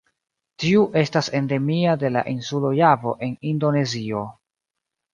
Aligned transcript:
Tiu 0.63 0.85
estas 1.01 1.29
endemia 1.41 1.95
de 2.05 2.13
la 2.15 2.25
insulo 2.33 2.75
Javo 2.83 3.17
en 3.29 3.39
Indonezio. 3.55 4.27